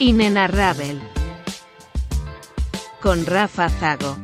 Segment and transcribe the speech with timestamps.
[0.00, 1.00] Inenarrável.
[3.02, 4.16] Com Rafa Zago.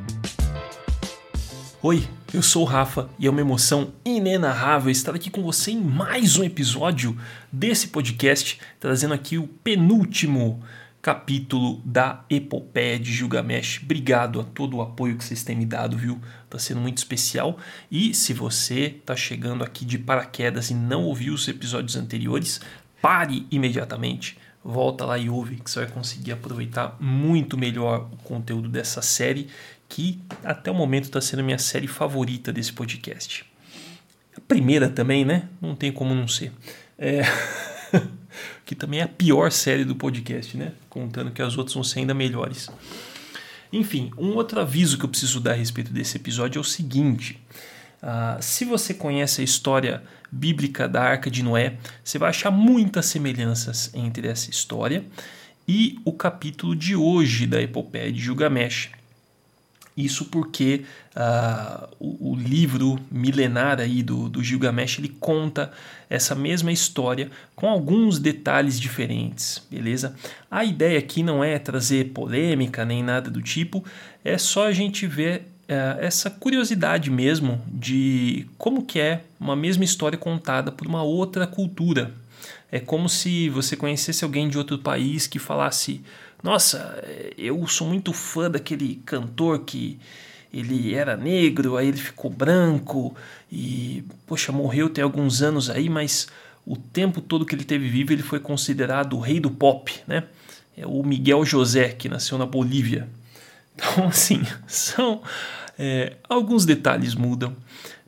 [1.82, 5.80] Oi, eu sou o Rafa e é uma emoção inenarrável estar aqui com você em
[5.80, 7.18] mais um episódio
[7.50, 10.62] desse podcast, trazendo aqui o penúltimo
[11.02, 13.80] capítulo da epopeia de Gilgamesh.
[13.82, 16.20] Obrigado a todo o apoio que vocês têm me dado, viu?
[16.48, 17.58] Tá sendo muito especial.
[17.90, 22.60] E se você tá chegando aqui de paraquedas e não ouviu os episódios anteriores,
[23.02, 24.38] pare imediatamente.
[24.64, 29.48] Volta lá e ouve, que você vai conseguir aproveitar muito melhor o conteúdo dessa série,
[29.88, 33.44] que até o momento está sendo a minha série favorita desse podcast.
[34.36, 35.48] A primeira também, né?
[35.60, 36.50] Não tem como não ser.
[36.98, 37.22] É...
[38.64, 40.72] que também é a pior série do podcast, né?
[40.88, 42.70] Contando que as outras vão ser ainda melhores.
[43.72, 47.38] Enfim, um outro aviso que eu preciso dar a respeito desse episódio é o seguinte:
[48.04, 53.06] uh, se você conhece a história bíblica da Arca de Noé, você vai achar muitas
[53.06, 55.04] semelhanças entre essa história
[55.66, 58.90] e o capítulo de hoje da Epopeia de Gilgamesh.
[59.96, 65.70] Isso porque uh, o, o, livro milenar aí do, do Gilgamesh ele conta
[66.10, 70.16] essa mesma história com alguns detalhes diferentes, beleza?
[70.50, 73.84] A ideia aqui não é trazer polêmica nem nada do tipo,
[74.24, 79.84] é só a gente ver uh, essa curiosidade mesmo de como que é uma mesma
[79.84, 82.12] história contada por uma outra cultura.
[82.70, 86.02] É como se você conhecesse alguém de outro país que falasse
[86.44, 87.02] nossa,
[87.38, 89.98] eu sou muito fã daquele cantor que
[90.52, 93.16] ele era negro, aí ele ficou branco
[93.50, 96.28] e, poxa, morreu tem alguns anos aí, mas
[96.66, 100.24] o tempo todo que ele teve vivo ele foi considerado o rei do pop, né?
[100.76, 103.08] É o Miguel José, que nasceu na Bolívia.
[103.74, 105.22] Então, assim, são
[105.78, 107.56] é, alguns detalhes mudam,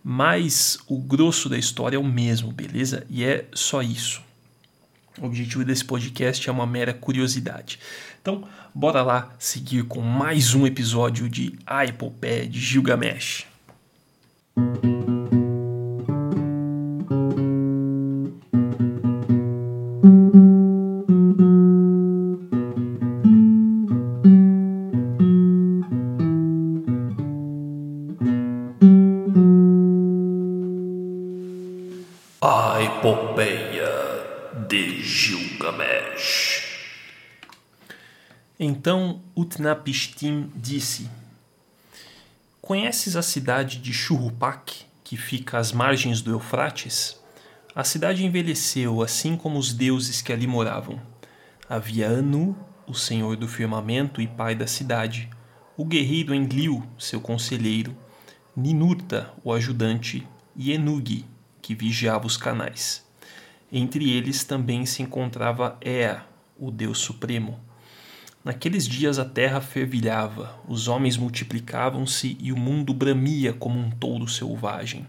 [0.03, 3.05] mas o grosso da história é o mesmo, beleza?
[3.11, 4.23] E é só isso.
[5.21, 7.81] O objetivo desse podcast é uma mera curiosidade.
[8.21, 8.45] Então,
[8.75, 13.47] bora lá seguir com mais um episódio de A Epopeia de Gilgamesh.
[38.59, 41.11] Então Utnapishtim disse:
[42.63, 47.21] Conheces a cidade de Churrupak, que fica às margens do Eufrates?
[47.75, 50.99] A cidade envelheceu, assim como os deuses que ali moravam.
[51.69, 52.57] Havia Anu,
[52.87, 55.29] o senhor do firmamento e pai da cidade,
[55.77, 57.95] o guerreiro Enlil, seu conselheiro,
[58.57, 61.27] Ninurta, o ajudante, e Enugi,
[61.61, 63.05] que vigiava os canais.
[63.71, 66.25] Entre eles também se encontrava Ea,
[66.59, 67.61] o deus supremo.
[68.47, 74.29] Naqueles dias a terra fervilhava, os homens multiplicavam-se e o mundo bramia como um touro
[74.29, 75.05] selvagem.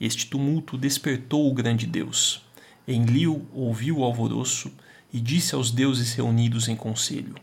[0.00, 2.42] Este tumulto despertou o grande Deus.
[2.88, 4.72] Enlil ouviu o alvoroço
[5.12, 7.34] e disse aos deuses reunidos em conselho: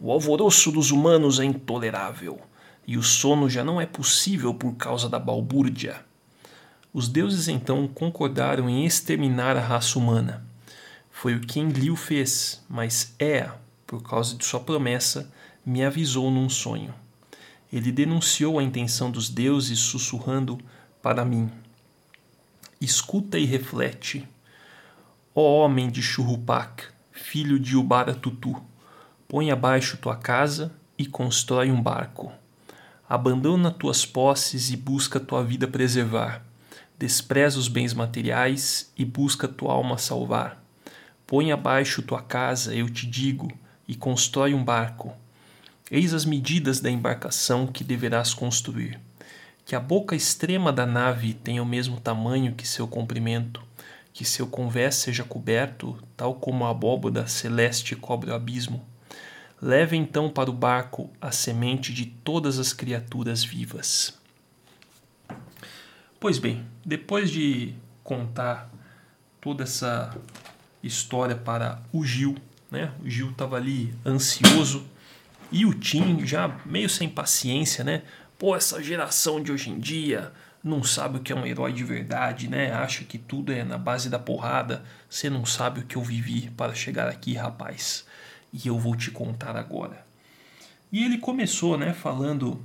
[0.00, 2.40] O alvoroço dos humanos é intolerável,
[2.84, 6.04] e o sono já não é possível por causa da balbúrdia.
[6.92, 10.44] Os deuses então concordaram em exterminar a raça humana.
[11.12, 15.30] Foi o que Enlil fez, mas Ea, por causa de sua promessa,
[15.66, 16.94] me avisou num sonho.
[17.70, 20.58] Ele denunciou a intenção dos deuses, sussurrando
[21.02, 21.52] para mim:
[22.80, 24.26] Escuta e reflete.
[25.34, 28.62] Ó homem de Churrupac, filho de Ubaratutu,
[29.28, 32.32] põe abaixo tua casa e constrói um barco.
[33.06, 36.42] Abandona tuas posses e busca tua vida preservar.
[36.98, 40.64] Despreza os bens materiais e busca tua alma salvar.
[41.26, 43.52] Põe abaixo tua casa, eu te digo,
[43.92, 45.12] e constrói um barco.
[45.90, 48.98] Eis as medidas da embarcação que deverás construir.
[49.66, 53.62] Que a boca extrema da nave tenha o mesmo tamanho que seu comprimento,
[54.10, 58.82] que seu convés seja coberto, tal como a abóboda celeste cobre o abismo.
[59.60, 64.18] Leve então para o barco a semente de todas as criaturas vivas.
[66.18, 68.70] Pois bem, depois de contar
[69.38, 70.16] toda essa
[70.82, 72.34] história para o Gil,
[72.72, 72.90] né?
[73.04, 74.84] O Gil estava ali ansioso
[75.52, 78.02] e o Tim já meio sem paciência, né?
[78.38, 80.32] Pô, essa geração de hoje em dia
[80.64, 82.72] não sabe o que é um herói de verdade, né?
[82.72, 84.82] Acha que tudo é na base da porrada.
[85.08, 88.06] Você não sabe o que eu vivi para chegar aqui, rapaz.
[88.52, 90.04] E eu vou te contar agora.
[90.90, 92.64] E ele começou, né, falando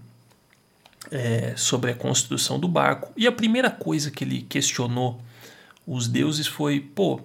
[1.11, 3.11] é, sobre a construção do barco.
[3.17, 5.21] E a primeira coisa que ele questionou
[5.85, 7.21] os deuses foi: pô,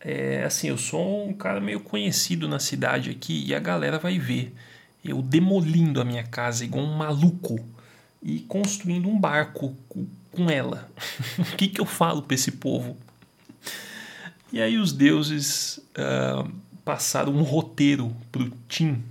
[0.00, 4.18] é, assim, eu sou um cara meio conhecido na cidade aqui e a galera vai
[4.18, 4.54] ver
[5.04, 7.58] eu demolindo a minha casa igual um maluco
[8.22, 9.76] e construindo um barco
[10.30, 10.90] com ela.
[11.38, 12.96] o que, que eu falo para esse povo?
[14.52, 16.50] E aí os deuses uh,
[16.84, 19.02] passaram um roteiro pro Tim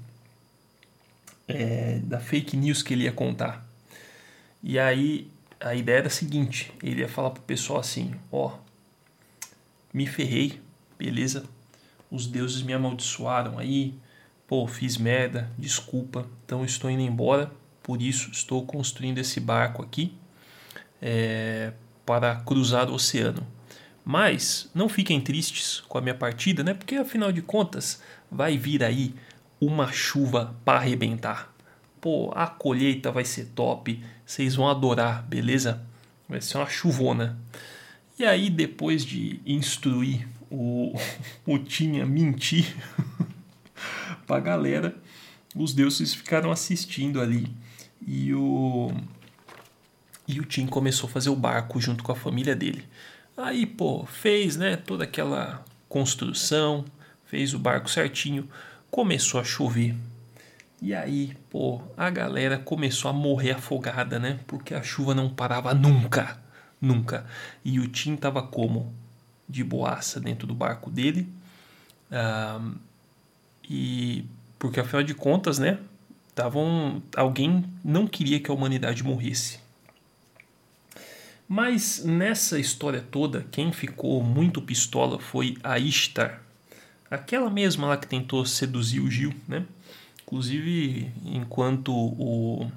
[1.48, 3.66] é, da fake news que ele ia contar.
[4.62, 5.30] E aí
[5.60, 8.58] a ideia era a seguinte: ele ia falar pro pessoal assim: ó,
[9.94, 10.60] me ferrei,
[10.98, 11.44] beleza?
[12.10, 13.94] Os deuses me amaldiçoaram aí,
[14.48, 17.52] pô, fiz merda, desculpa, então estou indo embora.
[17.84, 20.14] Por isso estou construindo esse barco aqui
[21.02, 21.72] é,
[22.06, 23.46] para cruzar o oceano.
[24.04, 26.74] Mas não fiquem tristes com a minha partida, né?
[26.74, 28.02] Porque afinal de contas
[28.32, 29.14] vai vir aí
[29.60, 31.54] uma chuva para arrebentar.
[32.00, 35.82] Pô, a colheita vai ser top, vocês vão adorar, beleza?
[36.30, 37.38] Vai ser uma chuvona.
[38.20, 40.94] E aí, depois de instruir o,
[41.46, 42.76] o Tinha mentir
[44.26, 44.96] pra galera,
[45.56, 47.48] os deuses ficaram assistindo ali.
[48.06, 48.92] E o,
[50.28, 52.88] e o Tim começou a fazer o barco junto com a família dele.
[53.36, 56.86] Aí, pô, fez, né, toda aquela construção,
[57.26, 58.48] fez o barco certinho
[58.90, 59.96] começou a chover.
[60.82, 64.40] E aí, pô, a galera começou a morrer afogada, né?
[64.46, 66.40] Porque a chuva não parava nunca,
[66.80, 67.26] nunca.
[67.66, 68.94] E o Tim tava como?
[69.48, 71.28] De boaça dentro do barco dele.
[72.12, 72.62] Ah,
[73.70, 74.26] e
[74.58, 75.78] porque afinal de contas, né?
[76.34, 79.60] Tavam, alguém não queria que a humanidade morresse.
[81.48, 86.42] Mas nessa história toda, quem ficou muito pistola foi a Ishtar,
[87.10, 89.66] Aquela mesma lá que tentou seduzir o Gil, né?
[90.24, 92.70] Inclusive, enquanto o,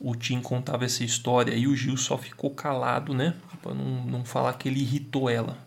[0.00, 3.34] o Tim contava essa história e o Gil só ficou calado, né?
[3.62, 5.58] Pra não, não falar que ele irritou ela.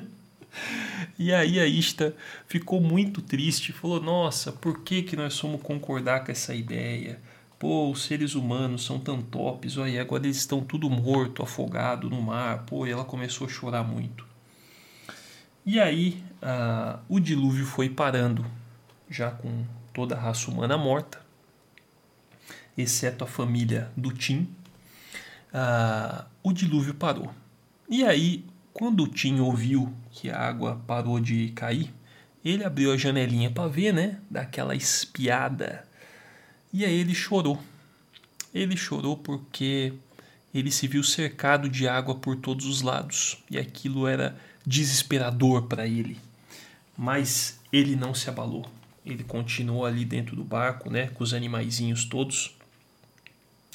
[1.18, 2.14] e aí a Ista
[2.46, 7.18] ficou muito triste, falou: Nossa, por que, que nós fomos concordar com essa ideia?
[7.58, 12.20] Pô, os seres humanos são tão tops, olha, agora eles estão tudo morto, afogado no
[12.20, 12.64] mar.
[12.64, 14.26] Pô, e ela começou a chorar muito.
[15.64, 18.44] E aí uh, o dilúvio foi parando,
[19.10, 21.20] já com toda a raça humana morta,
[22.76, 24.48] exceto a família do Tim.
[25.52, 27.32] Uh, o dilúvio parou.
[27.88, 31.92] E aí, quando o Tim ouviu que a água parou de cair,
[32.44, 34.18] ele abriu a janelinha para ver, né?
[34.30, 35.84] Daquela espiada.
[36.72, 37.60] E aí ele chorou.
[38.54, 39.92] Ele chorou porque
[40.54, 43.38] ele se viu cercado de água por todos os lados.
[43.50, 44.36] E aquilo era
[44.66, 46.16] desesperador para ele.
[46.96, 48.66] Mas ele não se abalou.
[49.04, 52.56] Ele continuou ali dentro do barco, né, com os animaizinhos todos.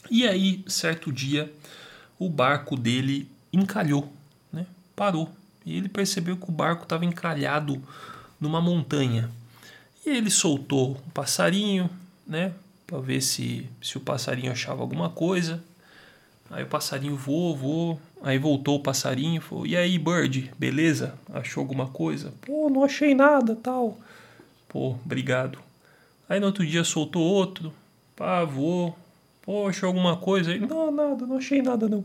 [0.10, 1.52] E aí, certo dia,
[2.20, 4.12] o barco dele encalhou,
[4.52, 4.66] né?
[4.96, 5.30] Parou.
[5.66, 7.82] E ele percebeu que o barco estava encalhado
[8.40, 9.30] numa montanha.
[10.06, 11.90] E ele soltou um passarinho,
[12.28, 12.54] né,
[12.86, 15.64] para ver se se o passarinho achava alguma coisa.
[16.52, 21.14] Aí o passarinho voou, voou, Aí voltou o passarinho, falou: "E aí, Bird, beleza?
[21.32, 24.00] Achou alguma coisa?" "Pô, não achei nada, tal."
[24.68, 25.60] "Pô, obrigado."
[26.28, 27.72] Aí no outro dia soltou outro.
[28.16, 28.98] Pá, voou.
[29.46, 30.52] Pô, achou alguma coisa?
[30.52, 32.04] Aí, não, nada, não achei nada não.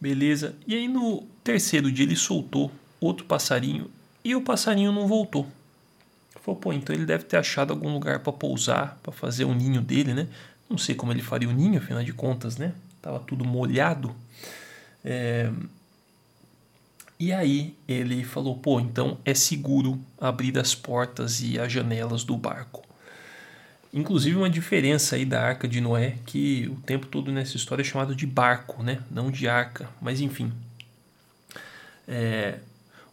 [0.00, 0.54] Beleza.
[0.66, 2.70] E aí no terceiro dia ele soltou
[3.00, 3.90] outro passarinho
[4.24, 5.46] e o passarinho não voltou.
[6.40, 9.80] Falou, pô, então ele deve ter achado algum lugar para pousar, para fazer o ninho
[9.80, 10.28] dele, né?
[10.68, 12.74] Não sei como ele faria o ninho, afinal de contas, né?
[13.00, 14.14] Tava tudo molhado.
[15.02, 15.50] É...
[17.18, 22.36] E aí ele falou: pô, então é seguro abrir as portas e as janelas do
[22.36, 22.82] barco.
[23.94, 27.84] Inclusive uma diferença aí da arca de Noé, que o tempo todo nessa história é
[27.84, 29.00] chamado de barco, né?
[29.10, 30.52] Não de arca, mas enfim.
[32.06, 32.58] É...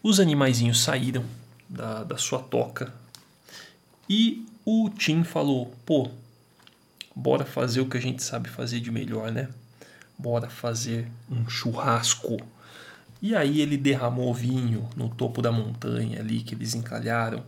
[0.04, 1.24] Os animaizinhos saíram
[1.70, 2.92] da, da sua toca
[4.10, 6.10] e o Tim falou: pô,
[7.16, 9.48] bora fazer o que a gente sabe fazer de melhor, né?
[10.22, 12.38] bora fazer um churrasco.
[13.22, 17.44] E aí ele derramou vinho no topo da montanha ali que eles encalharam,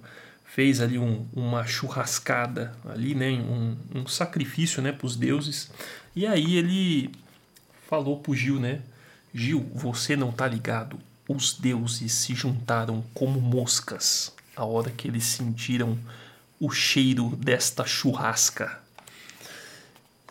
[0.54, 5.72] fez ali um, uma churrascada ali, né, um, um sacrifício, né, para os deuses.
[6.16, 7.10] E aí ele
[7.90, 8.82] falou pro Gil, né,
[9.34, 11.00] Gil, você não tá ligado?
[11.28, 15.98] Os deuses se juntaram como moscas a hora que eles sentiram
[16.60, 18.80] o cheiro desta churrasca.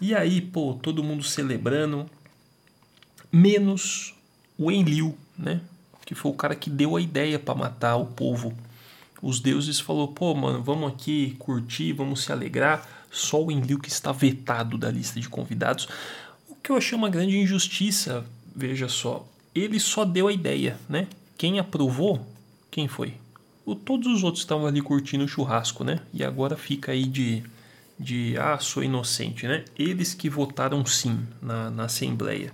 [0.00, 2.08] E aí, pô, todo mundo celebrando,
[3.32, 4.14] menos
[4.56, 5.60] o Enlil, né?
[6.06, 8.56] Que foi o cara que deu a ideia para matar o povo.
[9.22, 12.86] Os deuses falou: "Pô, mano, vamos aqui curtir, vamos se alegrar".
[13.10, 15.86] Só o Enlil que está vetado da lista de convidados.
[16.48, 18.24] O que eu achei uma grande injustiça,
[18.54, 19.26] veja só.
[19.54, 21.06] Ele só deu a ideia, né?
[21.36, 22.26] Quem aprovou?
[22.70, 23.14] Quem foi?
[23.64, 26.00] O, todos os outros estavam ali curtindo o churrasco, né?
[26.12, 27.44] E agora fica aí de,
[27.98, 29.64] de ah, sou inocente, né?
[29.78, 32.52] Eles que votaram sim na, na Assembleia.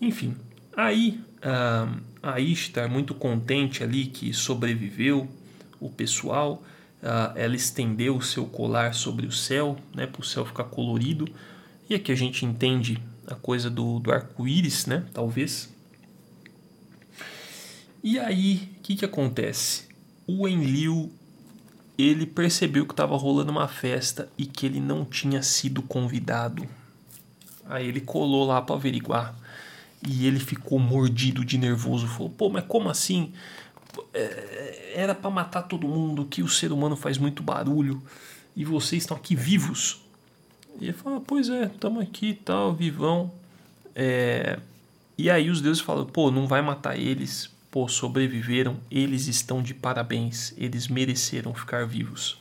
[0.00, 0.36] Enfim,
[0.76, 5.28] aí uh, a Ishtar, muito contente ali que sobreviveu
[5.80, 6.62] o pessoal,
[7.02, 11.28] uh, ela estendeu o seu colar sobre o céu, né, para o céu ficar colorido.
[11.88, 15.72] E aqui a gente entende a coisa do, do arco-íris, né, talvez.
[18.02, 19.88] E aí, o que, que acontece?
[20.26, 21.12] O Enlil
[21.98, 26.66] ele percebeu que estava rolando uma festa e que ele não tinha sido convidado.
[27.66, 29.36] Aí ele colou lá para averiguar
[30.06, 32.06] e ele ficou mordido de nervoso.
[32.06, 33.32] Falou: pô, mas como assim?
[34.14, 38.02] É, era para matar todo mundo, que o ser humano faz muito barulho
[38.56, 40.00] e vocês estão aqui vivos.
[40.80, 43.30] E ele falou: pois é, estamos aqui tal, vivão.
[43.94, 44.58] É...
[45.16, 49.74] E aí os deuses falam: pô, não vai matar eles, pô, sobreviveram, eles estão de
[49.74, 52.40] parabéns, eles mereceram ficar vivos.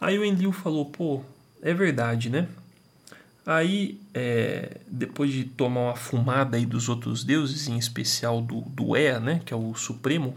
[0.00, 1.22] Aí o Enlil falou: pô,
[1.60, 2.48] é verdade, né?
[3.44, 8.96] Aí, é, depois de tomar uma fumada aí dos outros deuses, em especial do, do
[8.96, 10.36] Ea, né, que é o Supremo,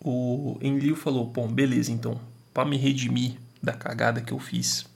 [0.00, 2.20] o Enlil falou: Bom, beleza, então,
[2.54, 4.86] para me redimir da cagada que eu fiz,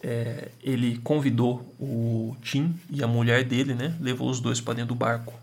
[0.00, 4.94] é, ele convidou o Tim e a mulher dele, né, levou os dois para dentro
[4.94, 5.34] do barco,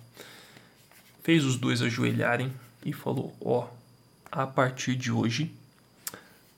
[1.21, 2.53] fez os dois ajoelharem
[2.85, 3.67] e falou: Ó, oh,
[4.31, 5.51] a partir de hoje,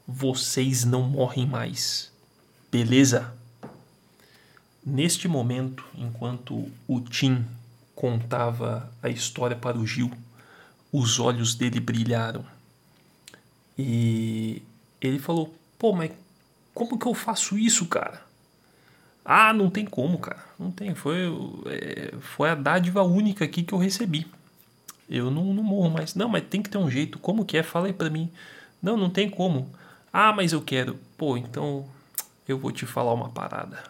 [0.07, 2.12] vocês não morrem mais
[2.73, 3.31] Beleza?
[4.83, 7.45] Neste momento, enquanto o Tim
[7.93, 10.11] contava a história para o Gil,
[10.91, 12.43] os olhos dele brilharam.
[13.77, 14.63] E
[14.99, 16.13] ele falou: Pô, mas
[16.73, 18.23] como que eu faço isso, cara?
[19.23, 20.43] Ah, não tem como, cara.
[20.57, 20.95] Não tem.
[20.95, 21.27] Foi,
[21.67, 24.25] é, foi a dádiva única aqui que eu recebi.
[25.07, 26.15] Eu não, não morro mais.
[26.15, 27.19] Não, mas tem que ter um jeito.
[27.19, 27.61] Como que é?
[27.61, 28.31] Fala aí pra mim.
[28.81, 29.69] Não, não tem como.
[30.11, 30.97] Ah, mas eu quero.
[31.15, 31.87] Pô, então
[32.47, 33.83] eu vou te falar uma parada.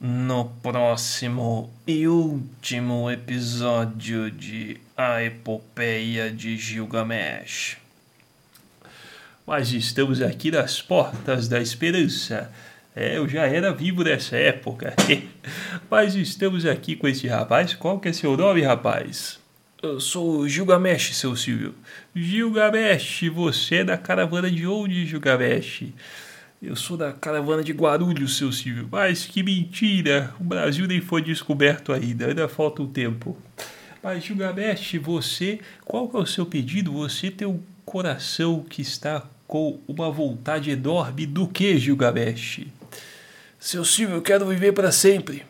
[0.00, 7.83] No próximo e último episódio de A Epopeia de Gilgamesh
[9.46, 12.50] mas estamos aqui nas portas da esperança.
[12.96, 14.94] É, eu já era vivo nessa época.
[15.90, 17.74] mas estamos aqui com esse rapaz.
[17.74, 19.38] Qual que é seu nome, rapaz?
[19.82, 21.74] Eu sou Gilgamesh, seu Silvio.
[22.14, 25.84] Gilgamesh, você é da caravana de onde, Gilgamesh?
[26.62, 28.88] Eu sou da caravana de Guarulhos, seu Silvio.
[28.90, 30.32] Mas que mentira!
[30.40, 33.36] O Brasil nem foi descoberto ainda, ainda falta um tempo.
[34.02, 36.92] Mas Gilgamesh, você, qual que é o seu pedido?
[36.92, 42.66] Você tem um coração que está com uma vontade enorme do que, Gilgamesh?
[43.58, 45.44] Seu Silvio, eu quero viver para sempre.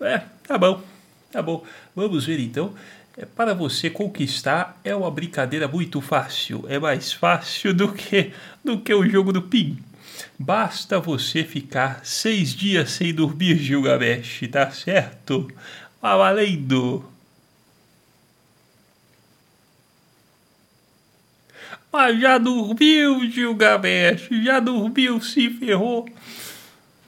[0.00, 0.82] É, tá bom,
[1.30, 1.64] tá bom.
[1.94, 2.74] Vamos ver então.
[3.16, 6.64] É, para você conquistar é uma brincadeira muito fácil.
[6.68, 8.32] É mais fácil do que,
[8.64, 9.78] do que o jogo do PIN.
[10.38, 15.50] Basta você ficar seis dias sem dormir, Gilgamesh, tá certo?
[16.00, 17.17] Tá valendo!
[21.92, 26.06] Mas já dormiu, Gilgamesh, já dormiu, se ferrou.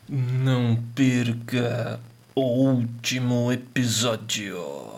[0.08, 2.00] Não perca
[2.34, 4.89] o último episódio.